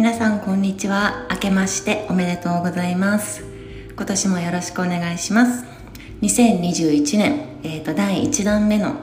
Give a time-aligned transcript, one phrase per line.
[0.00, 1.26] 皆さんこんにちは。
[1.30, 3.44] 明けましておめでとうございます。
[3.94, 5.66] 今年もよろしくお願いします。
[6.22, 8.94] 2021年、えーと、第1弾目の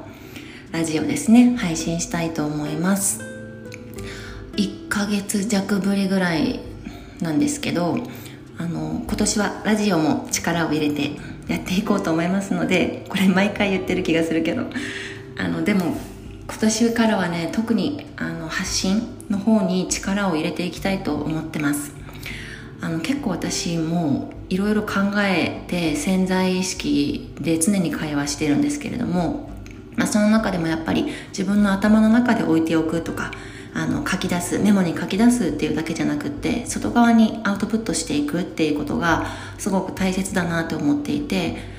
[0.71, 1.55] ラジオですね。
[1.55, 3.21] 配信したいと思います。
[4.53, 6.61] 1ヶ月弱ぶりぐらい
[7.21, 7.99] なんですけど
[8.57, 11.11] あの今年はラジオも力を入れて
[11.47, 14.63] やっていこうと思いますのでこれ毎回言ってる気がするけど
[15.37, 15.95] あのでも
[16.47, 19.16] 今年からはね特にあの発信
[19.47, 21.93] 方に力を入れていきたいと思ってます。
[22.81, 29.49] あの結構私もいろいろ考えて潜在意識で常に会話してるんですけれども、
[29.95, 33.31] まあ、その中でもやっぱり自分の頭の中で置いておくとか
[33.73, 39.25] あの書き出すメモに書き出すっていうだけじゃなくって外側にアウトプットしていくっていうことが
[39.57, 41.76] すごく大切だなと思っていて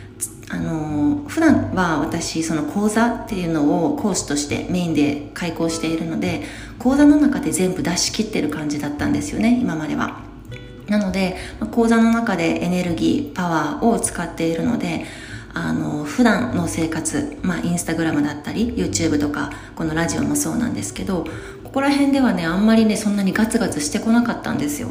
[0.50, 6.42] あの普段は私その講座っていうのを講師としてメインで開講しているので
[6.78, 10.20] 講座の中で全部出し切ってる感じだったんですよね今までは。
[10.86, 11.36] なので
[11.70, 15.04] 講座の中でエネルギーパワーを使っているので
[15.52, 21.24] あの普段の生活、まあ、インスタグラムだったり YouTube とかこのラジオもそうなんですけど
[21.62, 24.90] ここら辺ではねあんまりねそんなにガツガツしてこなかったんですよ。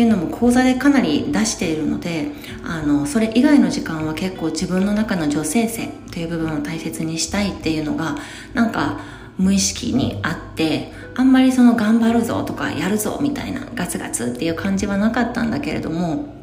[0.00, 2.28] っていうのも講座でかなり出しているので
[2.64, 8.16] あのそれ以外の時間は結構自分の中の女性性という部分を大切にしたいっていうのが
[8.54, 8.98] なんか
[9.36, 16.34] 無意識にあってあんまりその頑張るぞとかやるぞみたいなガツガツっていう感じはなかったんだけれども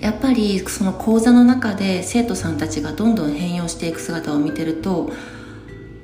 [0.00, 5.10] やっぱりその講座の中で生徒さんたちがどんどん変容していく姿を見てると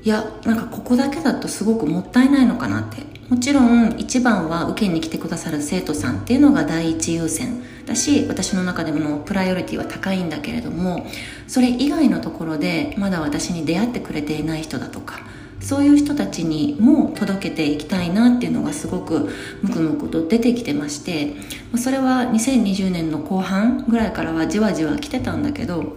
[0.02, 11.06] いやなんかここだけだとすごくもったいないのかなってもちろん一番は受けに来てくださる生徒さんっていうのが第一優先だし私の中でもプライオリティは高いんだけれども
[11.48, 15.20] それ以外のところでまだ私に出会ってくれていない人だとか
[15.60, 19.30] そういう人たちにも届けていきたいなっていうのがすごく
[19.62, 21.34] ムクムクと出てきてまして
[21.76, 25.96] それは2020年の後半ぐらいからはじわじわ来てたんだけど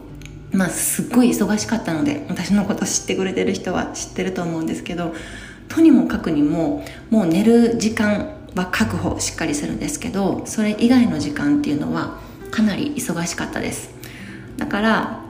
[0.51, 5.13] まあすっごい忙しかったので私のこと知ってくれてる人は知ってると思うんですけど
[5.69, 12.19] とにもかくにももう寝る時間は確保しっかりするんですけどそれ以外の時間っていうのは
[12.51, 13.91] かなり忙しかったです。
[14.57, 15.23] だから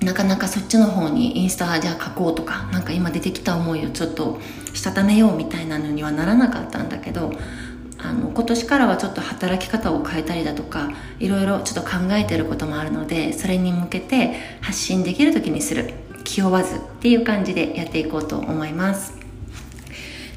[0.00, 4.40] なかなかそっちの方にインスタじゃあ書こうとかなんか今出てきた思いをちょっと
[4.72, 7.34] したためようみたいなのにはならなかったんだけど
[7.98, 15.92] あの今年からはちょっと働き方を変えたりだとかいろいろちょっと考えてることもあるのでそれに向けて発信できる時にする。
[16.24, 19.19] 気負わずっていう感じでやっていこうと思います。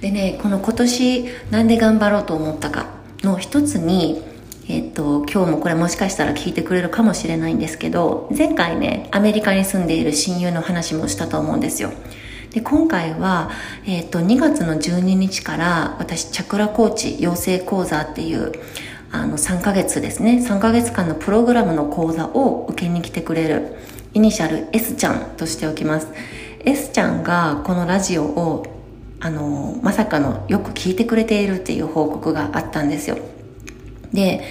[0.04, 2.88] でねこの今年なんで頑張ろうと思ったか
[3.22, 4.22] の一つに
[4.70, 11.92] えっと、今日もこれもしかしたら聞いてくれるかもしれないんですけど前回ねアメリカに住んでいる親友の話もしたと思うんですよ。
[12.52, 13.52] で今回は、
[13.86, 18.54] えっと、2月の12日から私チャクラコーチ養成講座っていう
[19.12, 20.42] あの3ヶ月ですね。
[20.42, 23.76] 3ヶ月間のプログラムの講座を受けに来てくれる
[24.14, 26.08] イニシャル S ちゃんとしておきます。
[26.64, 28.74] S ちゃんがこのラジオを
[29.24, 33.18] あのまさかのよく聞いてくれているっていう報告があったんですよ。
[34.12, 34.44] で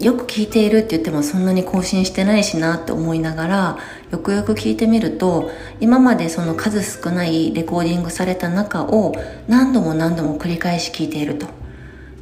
[0.00, 3.78] よく聞いているって言ってもそんなに更新してないしなって思いながら
[4.10, 5.50] よくよく聞いてみると
[5.80, 9.14] 今までその数少ないレコーディングされた中を
[9.46, 11.46] 何度も何度も繰り返し聞いていると。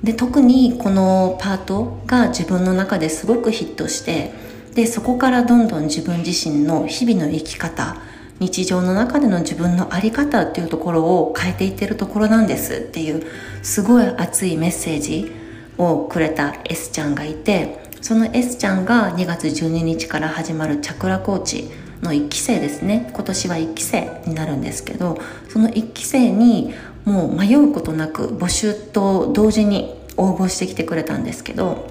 [0.05, 4.33] で特にこのパートが自分の中ですごくヒットして
[4.75, 7.97] でそこからどんどん自分自身の日々の生き方
[8.39, 13.23] 日常の中での自分の在り方っていうところを変えていってるところなんですっていう
[13.63, 15.33] すごい熱いメッセージ
[15.79, 21.71] をくれた S ちゃんがいてその S ちゃんが2月12日から始まるチャクラコーチ
[22.03, 23.11] の1期生ですね。
[23.15, 31.89] 今年は1期生になるんですけどその1期生にもう迷うことなく募集と同時に応募してきてくれたんですけど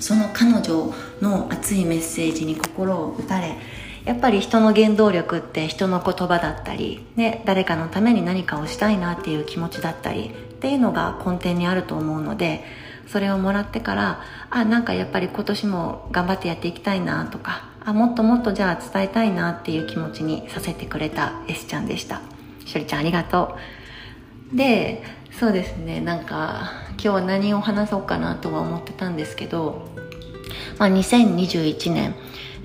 [0.00, 3.56] その彼女の熱いメッセージに心を打たれ
[4.06, 12.64] やっぱり人の原動力って人の言葉だったり、ね、誰かのために何かをしたいなっていう気持ちだったりっていうのが根底にあると思うので
[13.08, 22.20] それをもらってからあなんかやっぱり今年も頑張ってやっていきたいなとかあもっともっとじゃあ伝えたいなっていう気持ちにさせてくれた S ちゃんでした。
[22.64, 23.56] しょりちゃんありがと
[24.52, 24.56] う。
[24.56, 25.02] で
[25.32, 29.88] そうですねなんか今日は何を話そうかなとは思ってたんですけど、
[30.78, 32.14] まあ、2021年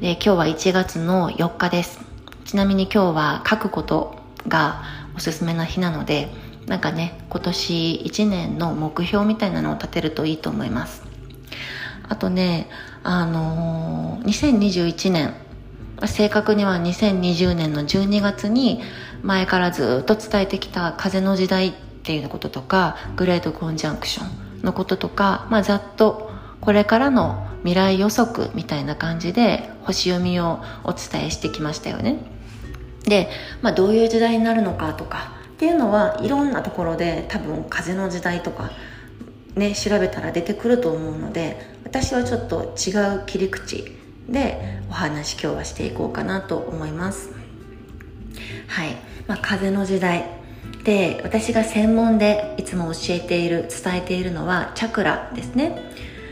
[0.02, 2.00] で今日は1月の4日です。
[2.46, 4.16] ちなみに今日は書くこと
[4.48, 4.82] が
[5.16, 6.30] おすすめな日なので
[6.66, 11.04] なんかね今年1年の目標みたいなのを立てるといいと思います。
[12.10, 12.68] あとね
[13.04, 15.36] あのー、2021年。
[16.08, 18.82] 正確には2020年の12月に
[19.22, 32.20] 前からずっと伝えてきた風の時代っていうこととかグレートコンジャンクションのこととか、まあ、ざっとこれからの未来予測みたいな感じで星読みをお伝えしてきましたよね。
[33.06, 33.30] で、
[33.62, 38.72] まあ、どういう時代になるのかとかっていうのはいろんなところで多分風の時代とか
[39.56, 43.96] ね調べたら出てくると思うので私はちょっと違う切り口
[44.30, 47.32] でお話今日はしていこうかなと思います。
[48.68, 48.96] はい、
[49.28, 50.26] まあ、風の時代。
[50.84, 55.78] で私が専門でいつも教えている伝えているのはチャクラですね。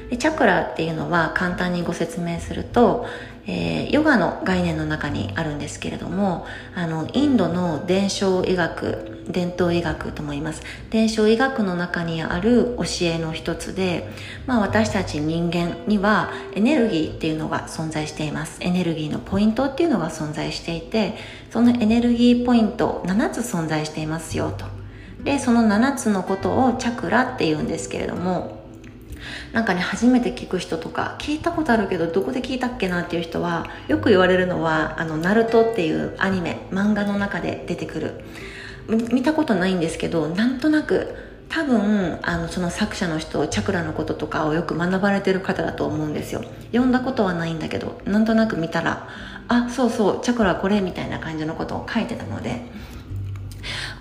[0.09, 3.05] でチャクラっていうのは簡単にご説明すると
[3.51, 6.45] えー、ヨガの概念の中にあるんですけれども
[6.75, 10.63] あのインドの伝承医学伝統医学とも言います。
[10.89, 14.09] 伝承医学の中にある教えの一つで、
[14.47, 18.57] まあ、私たち人間にはエネルギーっていうのが存在しています。
[18.59, 21.15] エネルギーのポイントっていうのが存在していて
[21.51, 24.65] そのエネルギーポイント7つ存在していますよと。
[25.23, 28.58] でその7つのことをチャクラっていうんですけれども
[29.53, 38.21] なんかね初めて聞く人とか聞いたことあるけどどこで聞いたっけなっていう人はよく言われるのは「あのナルトっていうアニメ漫画の中で出てくる。
[39.11, 41.15] 見たことないんですけどなんとなく
[41.47, 46.43] 多分あのその作者の人チャクラのこととかをよく学ばれてる方だと思うんですよ。
[46.71, 49.07] 読んだことはないんだけどなんとなく見たら
[49.47, 52.61] あそうそうチャクラこれみたいな感じのことを書いてたので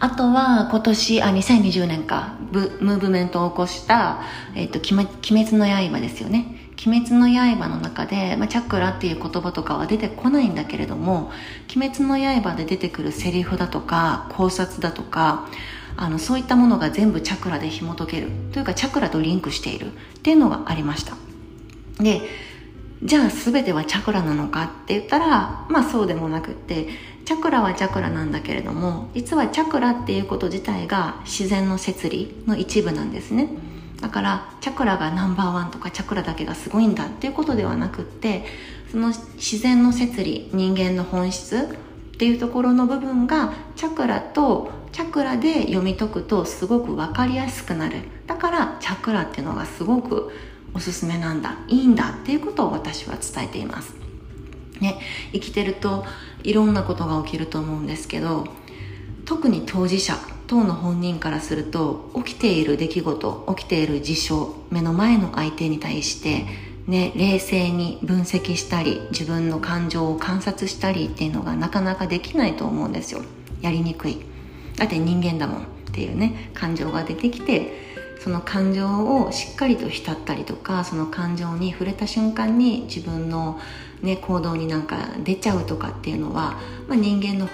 [0.00, 4.20] あとは今年、あ、2020年か、ブムーブメントを起こした、
[4.54, 6.56] えっ、ー、と、鬼滅の刃ですよね。
[6.86, 11.32] 鬼滅の刃の中で、まあ、チャクラっていう言葉とかは出てこないんだけれども、
[11.74, 15.48] 鬼滅の刃で出てくるセリフだとか、考察だとか、
[15.96, 18.30] あの、そういったものが全部チャクラで紐解ける。
[18.52, 19.90] というか、チャクラとリンクしているっ
[20.22, 21.16] ていうのがありました。
[22.00, 22.20] で、
[23.02, 26.88] じゃあ全てはチャクラなのかって言ったら、まあそうでもなくって、
[27.28, 33.50] チャクラはチャクラなんだけれども実はチャクラっていうこと自体が自然の摂理の一部なんですね。
[34.00, 38.46] だからチャクラがナンバーワンとかチャクラだけがすごいんだっていうことではなくって
[38.90, 47.96] その自然の摂理人間の本質っていうところの部分がチャクラとチャクラで読み解くとすごく分かりやすくなる。
[48.26, 50.32] だからチャクラっていうのがすごく
[50.72, 51.58] おすすめなんだ。
[51.68, 53.92] いいんだっていうことを私は伝えています。
[54.80, 54.98] ね
[55.32, 56.06] 生きてると
[56.42, 58.46] いろんなことが起きると思うんですけど
[59.24, 60.14] 特に当事者
[60.46, 66.46] 当の本人からすると起きている出来事起きている事象目の前の相手に対して
[66.88, 73.20] ね、冷静に分析したり自分の感情を観察したりっていうのがなかなかできないと思うんですよ。
[73.60, 74.22] やりにくい。
[74.78, 75.62] だって人間だもん。
[75.62, 77.72] っていうね感情が出てきて
[78.20, 83.58] その感情をしっかりと浸ったりとかその感情に触れた瞬間に自分の
[84.02, 87.46] ね、行動になんか出ちゃうとかっていうのは、まあ、人間の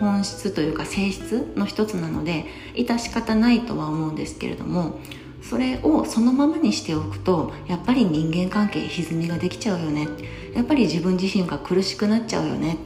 [0.00, 4.98] 本質というか性質の一つなので致し方ないとは思うんですけれども
[5.42, 10.08] それをそのままにしておくとやっぱり人間関係歪みができちゃうよね。
[10.54, 12.78] やっぱり自分自身が苦しくなっちゃうよね。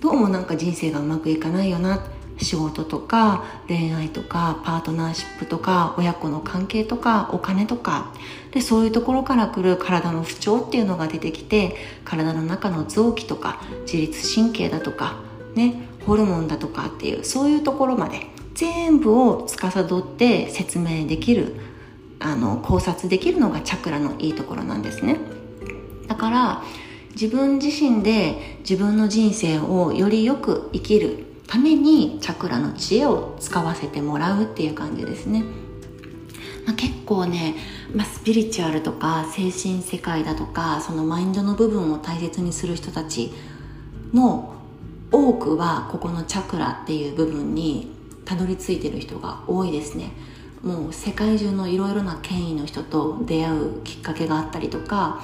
[0.00, 2.04] どうもなんか人生がうまくいかないよな。
[2.38, 8.12] 仕事とか恋愛とかパートナーシップとか親子の関係とかお金とか。
[8.52, 15.16] でそういうところから来る体の不調っていうのが出てきて体の中の臓器とか自律神経だとか
[15.54, 21.56] ねホルモンだとかっていうそういうところまで全部を司って説明できる
[22.20, 25.18] あの考察できるのがチャクラのいいところなんですね。
[26.06, 26.62] だから
[27.12, 35.44] 自分自身で自分の人生をよりよく生きるためにチャクラの知恵を使わせてもらうっていう感じですね、
[36.66, 37.56] まあ、結構ね、
[37.94, 43.32] まあ、スピリチュアルとか精神世界だとかそのマインドの部分を大切にする人たち
[44.12, 44.54] の
[45.10, 47.92] 多くはここのチャクラっていう部分に
[48.24, 50.12] たどり着いてる人が多いですね。
[50.62, 55.20] もう世界中のいろいろな権威の人と出会うきっかけがあったりとか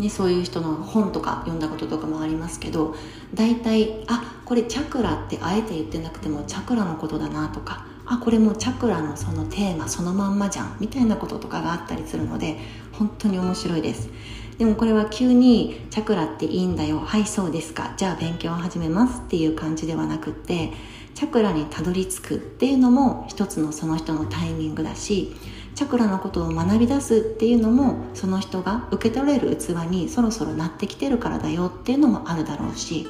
[0.00, 2.94] ね、そういう人の本とか読んだこととかもありますけど
[3.34, 12.58] 大体あこれチャクラってあえて言ってなくてもチャクラのことだなとかあこれもチャクラのそのテーマそのまんまじゃんみたいなこととかがあったりするので
[12.90, 14.10] 本当に面白いです。
[14.58, 16.98] でもこれは急にチャクラっていいんだよ。
[16.98, 17.94] はいそうですか。
[17.96, 20.72] じゃあ勉強を始めますっていう感じではなくって
[21.14, 25.36] チャクラにたどり着くっていうのも一つのその人のタイミングだし
[25.76, 33.06] チャクラのことを学び出すっていうのもその人が受け取れる器にそろそろなってきてるからだよっていうのもあるだろうし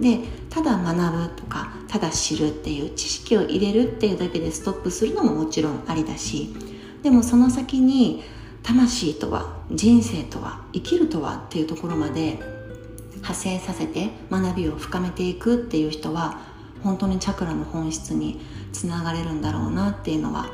[0.00, 0.20] で
[0.50, 6.54] ただ学ぶとかただ知るっていう知識を入れるっていうだけでストップするのももちろんありだし
[7.02, 8.22] でもその先に
[8.62, 12.38] 魂とは人生とは生きるとはっていうところまで
[13.16, 16.40] 派生させて学びを深めていくっていう人は
[16.82, 18.40] 本当にチャクラの本質に
[18.72, 20.50] つながれるんだろうなっていうのは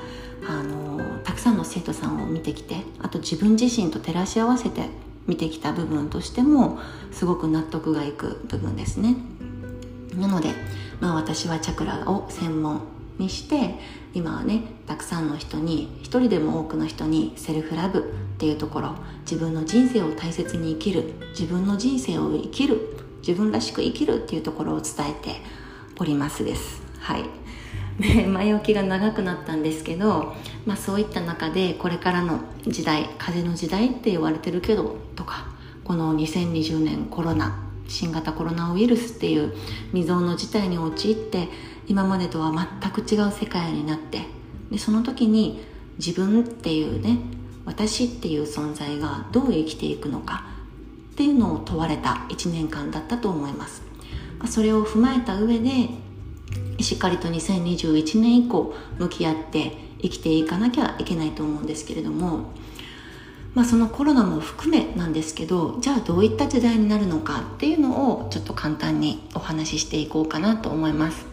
[0.49, 4.89] あのたくさんの生徒さんを見てきてあと自分自身と照らし合わせて
[5.27, 6.79] 見てきた部分としても
[7.13, 9.17] すごく納得がいく部分ですね。
[10.17, 10.51] なので、
[11.01, 12.83] まあ、私はチャクラを専門
[13.19, 13.75] にして
[14.15, 18.03] 今はねたくさんの人に一人でも多くの人にセルフラブっ
[18.39, 22.97] ていうところ自分の人生を大切に生きる自分の人生を生きる
[23.27, 25.41] 自分らしく生きるっていうところを伝えて
[25.99, 26.83] おりますです。
[26.99, 27.25] はい。
[28.01, 30.35] で前置きが長くなったんですけど、
[30.67, 35.49] まあ、そういった中でこれからの時代風の時代って言われてるけどとか
[35.85, 39.55] この2020年コロナ新型コロナウイルスっていう
[39.93, 41.49] 未曾有の事態に陥って
[41.89, 44.23] 今までとは全く違う世界になって
[44.71, 45.65] でその時に
[45.99, 47.19] 自分っていうね
[47.65, 50.45] 私っていう存在がどう生きていくのか
[51.13, 53.83] っていうのを問われた1年間だったと思います。
[54.49, 55.91] それを踏まえた上で
[56.81, 62.53] しっかりと2021年以降向き合って生きていかなきゃいけないと思うんですけれども
[63.55, 71.27] まあ、そのコロナも含めなんですけどじゃあどういった時代になるのかっていうのをちょっと簡単にお話ししていこうかなと思います。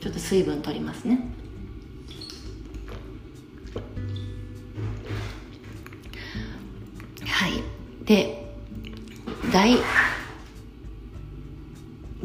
[0.00, 1.18] ちょっと水分取りますね。
[7.26, 7.62] はい。
[8.04, 8.54] で
[9.52, 9.78] 第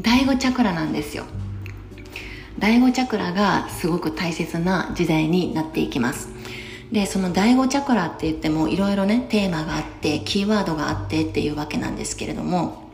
[0.00, 1.24] 第5チャクラなんですよ。
[2.60, 6.28] 第5チャクラがすごく大切な時代になっていきます。
[6.92, 12.90] でその第5チャクラって言ってもいろいろねテーマがあってキーワードがあってっていうわけなんですけれども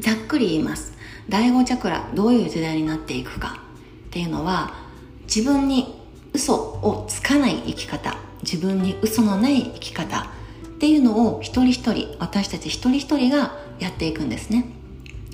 [0.00, 0.92] ざっくり言います。
[1.30, 3.62] 第5チャクラどういう時代になっていくか。
[4.06, 4.74] っていうのは
[5.22, 6.00] 自分に
[6.34, 8.16] 嘘をつかない生き方。
[8.42, 10.26] 自分に嘘のない生き方。
[10.66, 14.66] っていうのを一人一人私たち一人一人がやっていくんですね。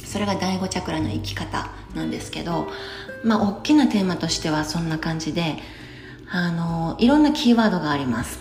[0.05, 1.80] それが第5チャクラの生き方。
[1.95, 2.69] なんですけど
[3.25, 5.57] まあ大きなテーマとしてはそんな感じで
[6.33, 8.39] あの、いろんなキーワードがあります。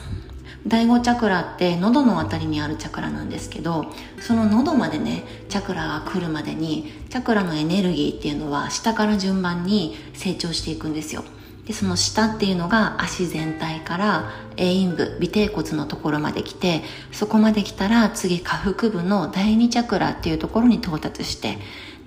[0.68, 3.88] 第5チャクラって喉のあたりにあるチャクラなんですけど、
[4.20, 11.24] その喉までね、チャクラが来るまでに、チャクラのエネルギーっていうのは下から順番に成長していくんですよ。
[11.66, 21.58] で、その下っていうのが足全体から栄陰部、尾低骨のところまで来て、そこまで来たら次下腹部の第2チャクラっていうところに到達して、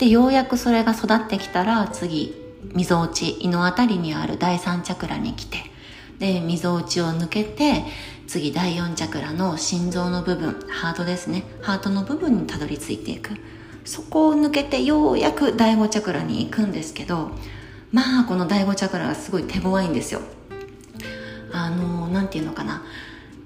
[0.03, 2.35] で、ようやくそれが育ってきたら次、
[2.75, 5.59] みぞおち、胃のあたりにある第3チャクラに来て、
[6.19, 7.85] で、みぞおちを抜けて、
[8.27, 11.45] 次第4チャクラの心臓の部分、ハートですね。
[11.61, 13.31] ハートの部分にたどり着いていく。
[13.85, 17.31] そこを抜けてようやく第5チャクラに行くんですけど、
[17.93, 20.21] まあこの第5チャクラがすごい手強いんですよ。
[21.53, 22.83] あの、なんていうのかな。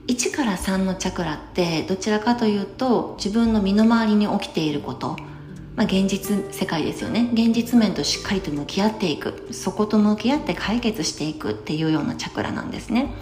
[0.06, 5.18] 1から3のチャクラってどちらかというと自分の身の回りに起きていること
[5.76, 7.28] まあ、現実世界ですよね。
[7.32, 9.48] 現実面としっかりと向き合っていく。
[9.52, 13.12] そこと向き合って解決していくっていうようなチャクラなんですね。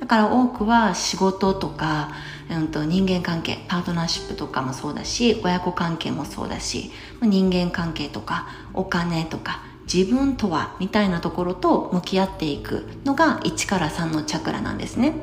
[0.00, 2.12] だから多くは仕事とか、
[2.50, 6.90] うん、と人間関係パートナーシップとかもそうだし親子関係もそうだし
[7.22, 15.14] 人間関係とかお金とか自分とはみたいなところと向き合っていくのが1から3のチャクラなんですね。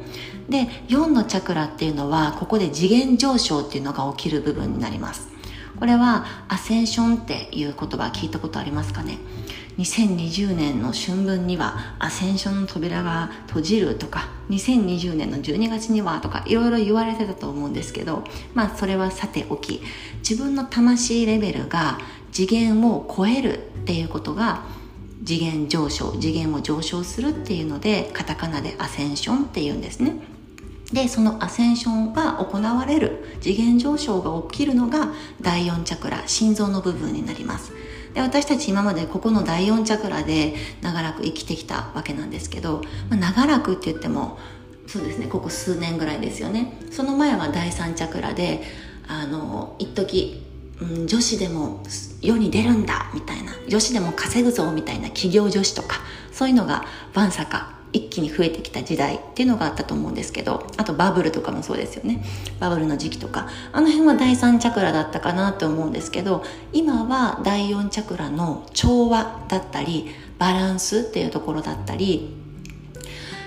[0.50, 5.33] で4のチャクラっていうのはここで次元上昇っていうのが起きる部分になります。
[5.80, 9.18] これはアセンションっていう言葉聞いたことありますかね
[9.78, 19.82] ？2020年の春分にはアセンションの扉が閉じるとか2020年の12月にはとかいろいろ言われてたと思うんですけどまあそれはさておき
[20.28, 21.98] 自分の魂レベルが
[22.32, 24.64] 次元を超えるっていうことが
[25.26, 30.16] 次元上昇次元を上昇するっていうのでカタカナでアセンションっていうんですね。
[30.94, 37.74] でそのアセンションが行われる次元上昇が起きるのが第4チャクラ心臓の部分になります。
[38.14, 44.38] で私たち今までここの第4チャクラで長らく生きてきたわけなんですけど、まあ、長らくって言っても
[44.86, 46.78] そうですねここ数年ぐらいですよね。
[46.92, 48.62] その前は第3チャクラで
[49.08, 50.44] あの一時、
[50.80, 51.82] うん、女子でも
[52.22, 53.54] 世に出るんだみたいな。
[53.68, 56.86] 女子でも稼ぐぞみたいな企業女子とかそういうのが
[57.16, 62.24] 晩坂一気に増えてきた時代っていうのがあったと思うんですけどあとバブルとかもそうですよね。
[62.60, 63.48] バブルの時期とか。
[63.72, 70.10] あの辺は第3チャクラだったかなって思うんですけど今は第4チャクラの調和だったり
[70.40, 72.36] バランスっていうところだったり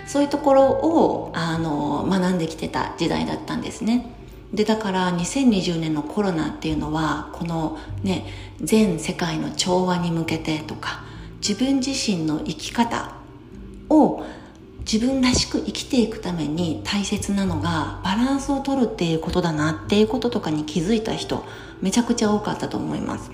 [0.06, 4.12] そういうところをあの学んできてた時代だったんですね。
[4.54, 8.26] でだから2020年のコロナっていうのはこのね
[8.62, 11.04] 全世界の調和に向けてとか
[11.46, 13.16] 自分自身の生き方
[13.90, 14.24] を
[14.90, 21.44] 自分らしく生きていくために大切なのがバランスを取るっていうことだなっていうこととかに気づいた人
[21.82, 23.30] めちゃくちゃ多かったと思います。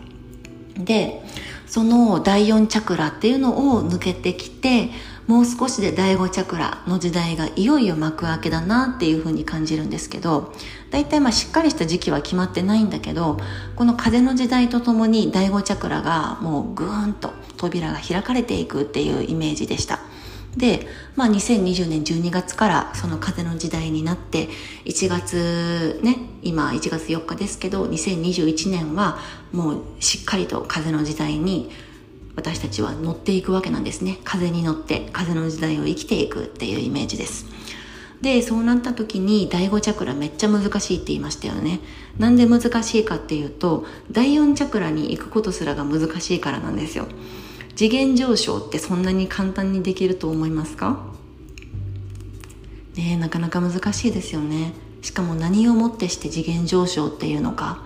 [0.77, 1.23] で
[1.67, 4.91] その第4チャクラっていうのを抜けてきて
[5.27, 10.53] もう少しで第5チャクラの時代がいよいよ幕開けだなっていうふうに感じるんですけど
[10.91, 13.39] 大体まあしっかりした時期は決まってないんだけど
[13.77, 20.01] この風の時代とともに第5チャクラがもうぐーんと扉が開かれていくっていうイメージでした。
[20.57, 24.49] で、まあ、2020年12月からその風の時代になって
[24.85, 29.19] 1月ね今1月4日ですけど2021年は
[29.53, 31.71] もうしっかりと風の時代に
[32.37, 34.19] 私たちは乗っていくわけなんですね。
[34.25, 37.47] 風に乗って風の時代を生きていくっていうイメージです。
[38.23, 41.81] でそうなった時に第5チャクラめっちゃ難しいって言いましたよね。
[42.19, 47.07] なんで難しいかっていうと第4チャクラに行くことすらが難しいからなんですよ。
[47.75, 51.05] 次元上昇ってそんなに簡単にできると思いますか？
[52.97, 54.73] ねなかなか難しいですよね。
[55.01, 57.83] しかも何をもってして次元上昇っていうのか。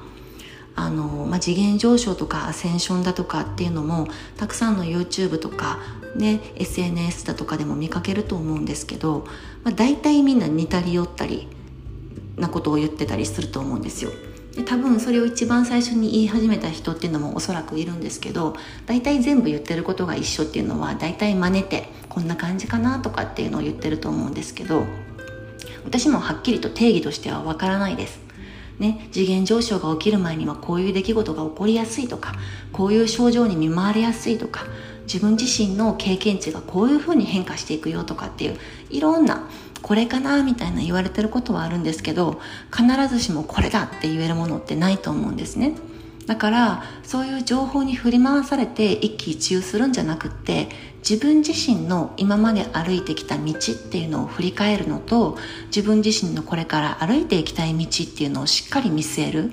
[0.78, 5.78] あの、まあ、次元上昇とかアセンションだとかっていうのもたくさんの YouTube とか、
[6.14, 9.26] ね、SNS だとかでも見かけると思うんですけど、
[9.64, 11.48] まあ、大体みんな似たり寄ったり
[12.36, 14.10] なことを言ってたりすると思うんですよ。
[14.56, 24.84] で多分それを一番最初に言い始めた人っていうのもおそらくいるんですけど大体全部言ってることが一緒っていうのは大体真似てこんな感じかなとかっていうのを言ってると思うんですけど
[25.84, 28.26] 私もはっきりと定義としてはわからないです。
[28.78, 32.34] ね、次元上昇が起きる前にはこういう出来事が起こりやすいとか
[32.74, 34.66] こういう症状に見舞われやすいとか
[35.06, 38.58] 自分自身の経験値がこういうふうに変化していくよとかっていう
[38.90, 39.48] いろんな
[39.86, 42.40] これかなみたいな言われてることはあるんですけど
[42.76, 45.76] 必ずしもこれだって言えるものってないと思うんですね。
[46.26, 50.70] だからそういう情報に振り回されて一喜一憂するんじゃなくって
[51.08, 59.52] 自分自身の今まで歩いてきた道っていうのを振り返るのと自分自身のこれから歩いていきたい道っていうのをしっかり見据える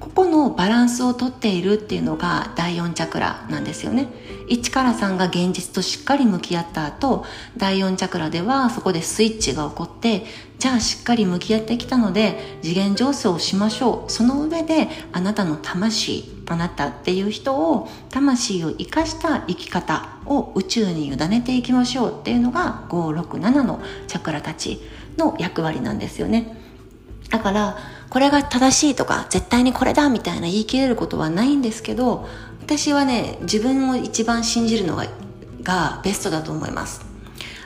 [0.00, 4.08] ここのバランスをとっているっていうのが第4チャクラなんですよね。
[4.48, 7.24] 1から3が現実としっかり向き合った後
[7.56, 10.24] 第4チャクラではそこでスイッチが起こって
[10.58, 14.10] じゃあしっかり向き合ってきたので次元上昇をしましょう。
[14.10, 24.80] その上であなたの魂あなたっていう人を魂を生かした生き方を宇宙に委ねていきましょうっていうのが567のチャクラたち
[25.16, 26.69] の役割なんですよね。
[27.30, 27.78] だから
[28.10, 32.28] これが正しいとか絶対にこれだみたいな言い切れることはないんですけど
[32.60, 35.06] 私はね自分を一番信じるのが
[35.62, 37.09] がベストだと思います。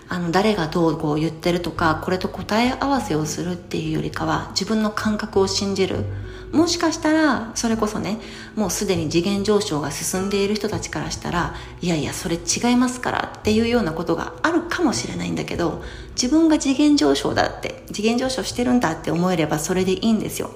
[0.09, 6.05] あの誰がどうこう言ってるとかこれと答え合わせをするっていうよりかは自分の感覚を信じる。
[6.53, 8.21] もしかしたらそれこそね
[8.55, 20.51] もうすでに次元上昇が進んでいる人たちからしたらいやいやそれ違いますからっていうようなことがあるかもしれないんだけど自分が次元上昇だって次元上昇してるんだって思えればそれでいいんですよ。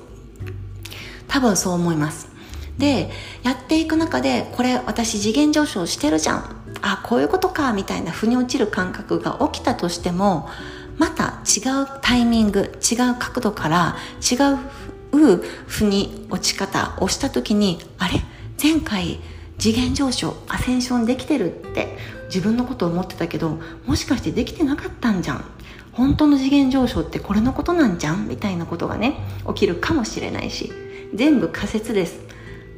[1.27, 2.38] 多分そう思います。
[2.79, 3.11] で
[3.43, 6.57] やっていく中でこれ私次元上昇してるじゃん。
[6.81, 10.49] あこういうことかみたいな腑に落ちる感覚が起きたとしても
[10.97, 18.21] また違うタイミング違う角度から違う腑に落ち方をした時にあれ？
[18.63, 19.19] 前回
[19.59, 25.45] 次元上昇アセンションできてるって自分のことを思ってたけどもしかしてできてなかったんじゃん。
[25.93, 28.29] 本当の次元上昇ってこれのことなんじゃん？
[28.29, 29.17] みたいなことがね
[29.49, 30.73] 起きるかもしれないし。
[31.15, 32.28] 全部仮説です。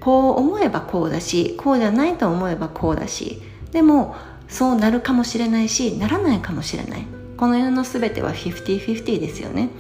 [0.00, 4.16] こう思えばこうだしこうじゃないと思えばこうだしでも
[4.48, 7.06] そうなるかもしれないしならないかもしれない。
[7.36, 9.70] この世の全ては50-50ですよね。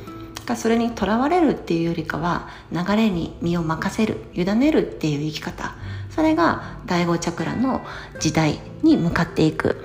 [0.50, 5.74] かそれにとらわれるっていうよりかは流れに身を任せる委ねるっていう生き方。
[6.10, 7.82] それが第5チャクラの
[8.18, 9.82] 時代に向かっていく。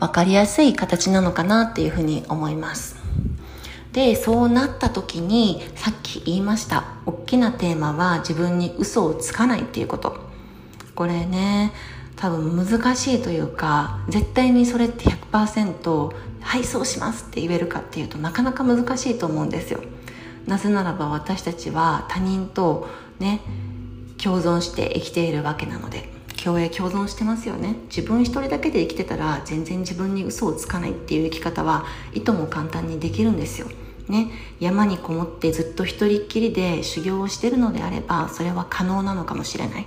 [0.00, 2.95] 分かりやすい形なのかなっていうふうに思います。
[3.96, 10.18] でそうなった時にさっき言いました大きなテーマは自分に嘘をつかないっていうこと。
[10.94, 11.72] これね
[12.14, 19.80] 多分難しいというか絶対にそれって100%はいそうしますって言えるかっていうとなかなか難しいと思うんですよ。
[20.46, 23.40] なぜならば私たちは他人とね
[24.22, 26.12] 共存して生きているわけなので
[26.44, 27.76] 共栄共存してますよね。
[27.88, 33.68] 自分一人だけで生きてたら全然自分に嘘をつかないっていう生き方はいとも簡単にできるんですよ。
[34.08, 39.86] ね、山にこもってずっと一人っきりで修行をしてるのであればそれは可能なのかもしれない。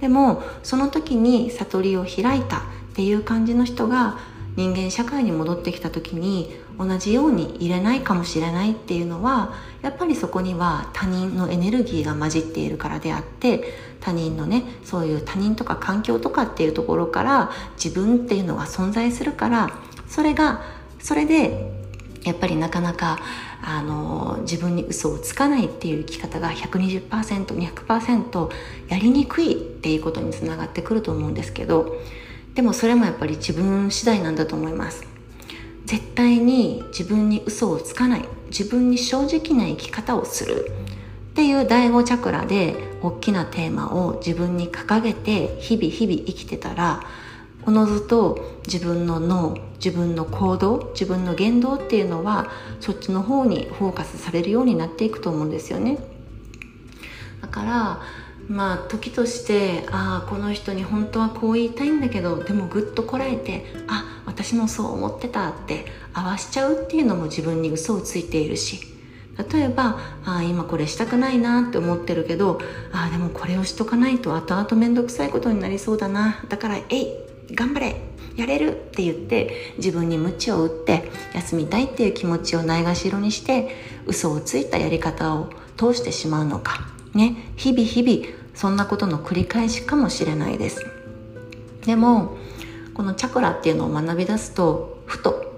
[0.00, 2.60] でもその時に悟りを開いたっ
[2.94, 4.18] ていう感じの人が
[4.56, 13.64] 人間社会に戻ってきた時に同じように入れないかもしれないっていうのはやっぱりそこには他人のエネルギーが混じっているからであって
[14.00, 17.50] 他人のねそういう他人とか環境とかっていうところから
[17.82, 19.70] 自分っていうのが存在するから
[20.08, 20.62] それが
[21.00, 21.77] それで
[22.24, 23.18] やっぱりなかなか
[23.62, 28.50] あの自分に嘘をつかないっていう生き方が 120%200%
[28.88, 31.96] やりにくいっていうことにつながってくると思うんですけど
[32.54, 35.18] でもそれもやっぱり自分次第なんだと思います。
[35.88, 40.70] 絶対に自分に嘘をつかない自分に正直な生き方をする
[41.30, 47.00] っていう第5チャクラで大きなテーマを自分に掲げて日々日々生きてたら
[47.66, 55.98] おのずと自分の脳自分の行動自分の言動っていうのはそっちの方にフォーカスされるようになっていくと思うんですよね。
[57.40, 58.00] だから
[58.48, 68.80] まあ時としてああこの人に本当はこう言いたいんだけどでもぐっとこらえてあ私もそう思ってたって合わしちゃうっていうのも自分に嘘をついているし。
[69.52, 72.60] 例えばあ今これしたくないなって思ってるけど
[72.92, 76.44] あでもこれをしとかないと後々面倒くさいことになりそうだな。
[76.48, 77.96] だからえい頑張れ
[78.36, 83.74] やれるって言って自分に鞭を打って休みたいっていう気持ちをないがしろにして
[84.06, 86.86] 嘘をついたやり方を通してしまうのか。
[87.14, 87.36] ね。
[87.56, 90.86] 日々日々そんなことの繰り返しかもしれないです。
[91.84, 92.36] でも
[92.94, 95.52] このチャクラっていうのを学び出すとふと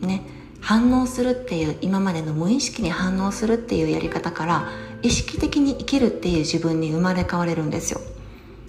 [0.00, 0.22] ね。
[0.60, 4.68] 反応するっていう今までの無意識に反応するっていうやり方から
[5.02, 8.00] 意識的に生きるっていう自分に生まれ変われるんですよ。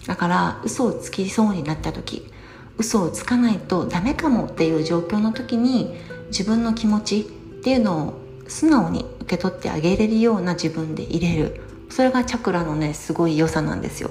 [0.05, 2.31] だから嘘をつきそうになった時
[2.79, 5.95] 嘘をつかないとダメかもっていう状況の時に
[6.27, 7.23] 自分の気持ちっ
[7.61, 8.13] ていうのを
[8.47, 11.61] 素直に受け取ってあげれるような自分でいれる。
[11.89, 14.09] それがチャクラのねすごい良さなんですよ。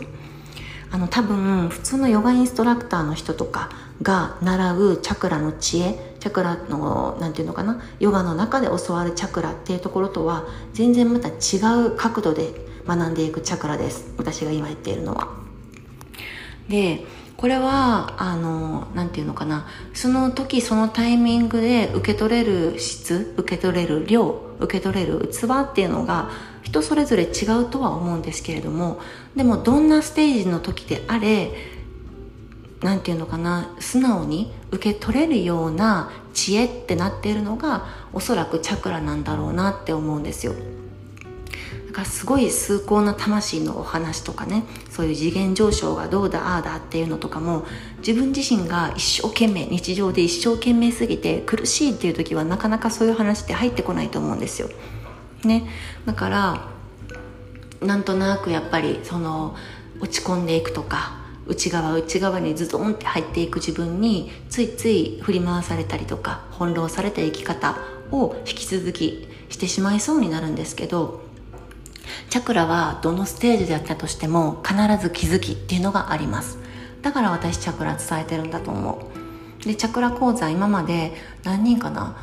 [0.90, 3.70] あの多分普通のヨガインストラクターの人とか
[4.02, 11.32] が習うチャクラの知恵チャクラの何て言うのかなヨガの中で教わるチャクラっていうところとは全然また違
[11.86, 12.52] う角度で
[12.86, 14.12] 学んでいくチャクラです。
[14.16, 15.28] 私が今言っているのは。
[16.68, 17.04] で
[17.38, 19.64] これはあの何て言うのかな。
[19.94, 26.30] その時そのタイミングで受け取れる質受け取れる量受け取れる器っていうのが
[26.64, 29.00] 人それぞれ違うとは思うんですけれども。
[29.36, 31.52] でもどんなステージの時であれ
[32.82, 33.72] 何て言うのかな。
[33.78, 40.54] 素直に受け取れるような知恵ってなっているのがおそらくチャクラなんだろうなって思うんですよ。
[41.98, 47.66] かすごい崇高な魂のお話とかねそういう次元上昇がどうだああだっていうのとかも
[47.98, 54.68] 自分自身が一生懸命日常で一生懸命すぎて苦しいっていう時はなかなかそういう話って入ってこないと思うんですよ。
[55.44, 55.68] ね。
[56.06, 56.68] だから
[57.80, 59.56] なんとなくやっぱりその
[60.00, 67.76] 落ち込んでいくとか内側内側にズドンって入っていく自分についつい振り回されたりとか翻弄された生き方
[68.12, 71.27] を引き続きしてしまいそうになるんですけど
[72.30, 76.58] チャクラはどのステージであったとしても必ず気づきっていうのがあります。
[77.02, 79.10] だから私チャクラ伝えてるんだと思
[79.62, 79.64] う。
[79.64, 81.12] でチャクラ講座今まで
[81.44, 82.16] 何人かな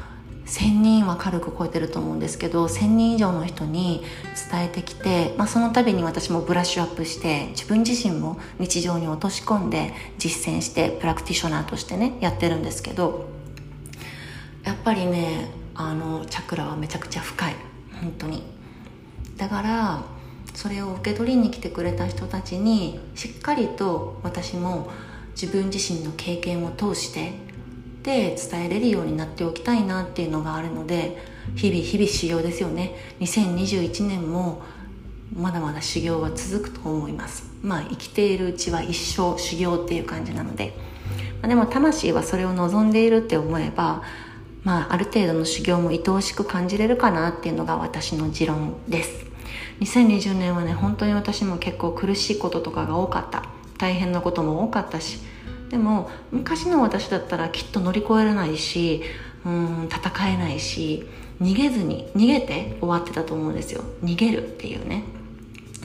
[0.46, 4.04] ？1000人は軽く超えてると思うんですけど1000人以上の人に
[4.52, 13.28] 伝えてきて、まあ、その度に私もブラッシュアップして自分自身も日常に落とし込んで実践してプラクティショナーとしてねやってるんですけど
[14.64, 17.56] やっぱりねあのチャクラはめちゃくちゃ深い。
[18.02, 18.55] 本当に。
[19.38, 20.04] だから
[20.54, 24.90] それを受け取りに来てくれた人たちにしっかりと私も
[25.40, 27.34] 自分自身の経験を通して
[28.04, 31.18] で伝えれるようになっておきたいなっていうのがあるので
[31.56, 32.96] 日々日々修行ですよね。
[33.20, 34.62] 2021年も
[35.36, 37.52] まだまだ修行は続くと思います。
[37.62, 40.74] まあ生きているうちは一生修行っていう感じなので、
[41.42, 44.04] まあ、でも魂はそれを望んでいるって思えば
[44.66, 49.26] まあある程度の修行も愛おしく感じれるかなっていうのが私の持論です。
[49.80, 53.46] 2020年はね本当に私も結構苦しいこととかが多かった。
[53.78, 55.20] 大変なことも多かったし。
[55.70, 59.02] でも昔の私だったらきっと乗り越えられないし
[59.46, 61.08] うん戦えないし
[61.42, 63.84] 逃げずに逃げて終わってたと思うんですよ。
[64.04, 65.04] 逃げるっていうね。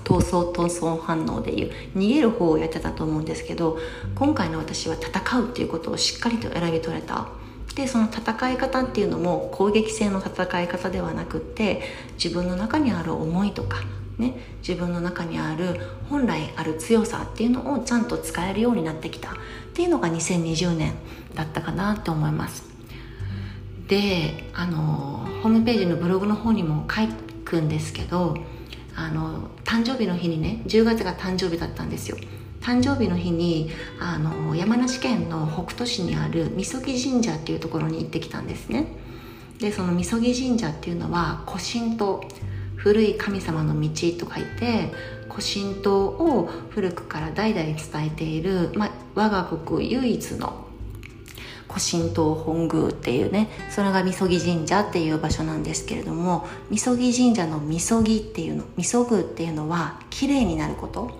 [0.04, 3.78] 闘争闘争反応でいう逃げる方をやってたと思うんですけど
[4.16, 7.28] 今回の私は戦うっていうことをしっかりと選び取れた。
[7.74, 11.82] でその戦い方っていうのも攻撃性の戦い方ではなくって
[12.22, 13.78] 自分の中にある思いとか
[14.20, 15.80] ね、自分の中にある
[16.10, 19.32] 本来ある強さっていうのをちゃんと使えるようになってきた。
[19.32, 19.34] っ
[19.72, 20.92] ていうのが2020年
[21.34, 22.68] だったかなって思います。
[23.88, 27.00] であのホームページのブログの方にも書
[27.44, 28.36] くんですけど
[28.94, 32.18] あの誕生日の日にね10月が誕生日だったんですよ。
[32.60, 38.86] 誕生日の日にあの山梨県の北杜市にあるみそぎ神社っていうところに行ってきたんですね。
[39.58, 42.24] でそのみそぎ神社っていうのは古神と
[42.76, 44.92] 古い神様の道と書いて
[45.28, 50.66] 古神道を古くから代々伝えている、まあ、我が国唯一の
[51.68, 61.19] 古神道本宮っていうねそれがみそぎ神社っていう場所なんですけれどもみそぎ神社のみそぎっていうのみそ宮っていうのは綺麗になること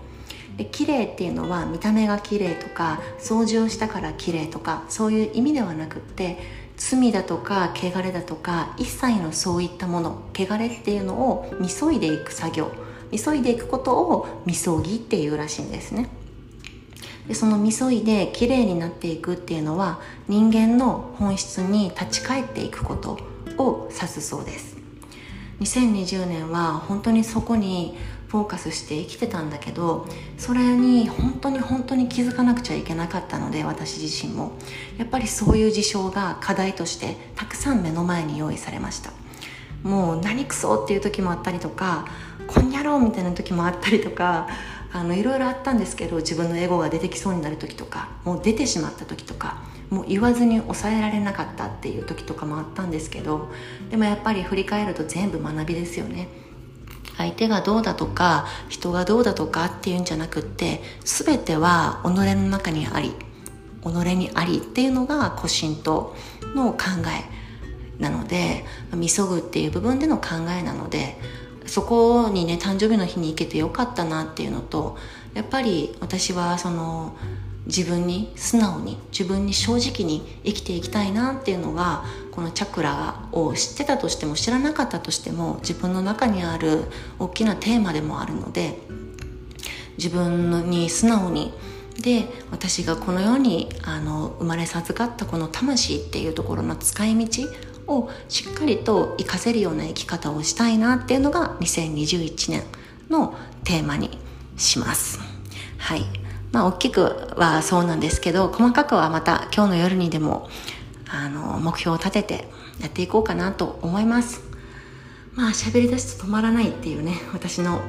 [0.61, 6.37] で綺麗っていうのは見た目が綺麗とか掃除をしたから綺麗とかそういう意味ではなくって
[6.77, 12.73] 罪だとか汚れだとか一切のそういったもの汚れっていうのをみそいでいく作業
[13.11, 16.11] みそいでいくことをみそぎっていうらしいんですね。
[17.27, 23.19] でそのみそいで綺麗になっていくっていうのは人間の本質に立ち返っていくこと
[23.57, 24.77] を指すそうです。
[25.61, 27.97] 2020年は本当にそこに
[28.31, 30.07] フォーカスして生きてたんだけど
[30.39, 34.53] それに本当に本当に気づかなくちゃいけなかったので私自身も。
[34.99, 39.11] やっぱりそういう事象が課題としてたくさん目の前に用意されました。
[39.83, 42.07] もう何クソっていう時もあったりとか
[42.47, 44.49] こんにゃろうみたいな時もあったりとか
[44.93, 53.49] あのいろいろあったんですけど自分のエゴが出てきそうになる時とかもう出てしまった時とかもう言わずに抑えられなかったっていう時とかもあったんですけど
[53.91, 56.29] でもやっぱり振り返ると全部学びですよね。
[57.21, 63.15] 相手がどうだとか人がどうだとかっていうんじゃなくって全ては己の中にあり
[63.83, 66.17] 己にありっていうのが古神道
[66.55, 70.29] の考えなのでみそぐっていう部分での考
[70.59, 71.17] えなので
[71.67, 74.97] そこにね誕生日の日に行けてよかったなっていうのと
[75.35, 77.15] やっぱり私はその
[77.67, 82.05] 自分に素直に自分に正直に生きていきたいなっていうのが
[82.41, 86.85] このチャクラを知ってたとしても知らなかったとしても自分の中にある
[87.19, 88.79] 大きなテーマでもあるので
[89.99, 91.53] 自分に素直に
[92.01, 97.45] で私がこの世にあの生まれ授かったこの魂っていうところの使い道
[97.89, 102.63] をしっかりと活かせるような生き方をしたいなっていうのが2021年
[103.11, 104.17] のテーマに
[104.57, 105.21] します。
[105.77, 106.05] はい。
[106.53, 110.49] まあ大きくはそうなんですけど、細かくはまた今日の夜にでも
[111.13, 112.49] あの目標を立てて
[112.81, 114.43] やっていこうかなと思います。
[115.35, 117.81] まあ喋り出すと止まらないっていうね、私の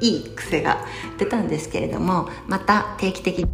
[0.00, 0.84] いい癖が
[1.18, 3.46] 出たんですけれども、また定期的に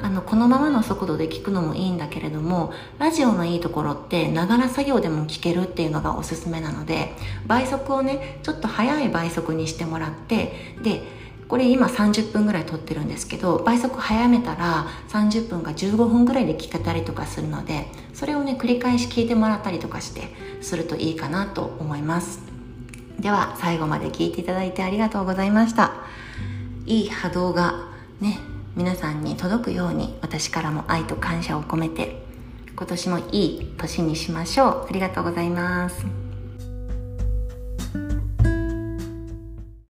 [0.00, 7.12] あのこのままの速度で聞くのもいいんだけれどもラジオのいいところってながら作業でも聞けるっていうのがおすすめなので
[7.46, 11.17] 倍速をねちょっと速い倍速にしてもらってで
[11.48, 20.28] これ今30分ぐらい撮ってるんですけど倍速早めたら30分が15分ぐらいで聞けたりとかするのでそれをね繰り返し聞いてもらったりとかして
[20.60, 22.40] するといいかなと思います。
[23.18, 25.92] では最後まで聞いていただいてありがとうございました。
[26.86, 27.88] いい波動が
[28.20, 28.38] ね
[28.76, 32.22] 皆さんに届くように私からも愛と感謝を込めて
[32.76, 34.86] 今年もいい年にしましょう。
[34.88, 36.27] ありがとうございます。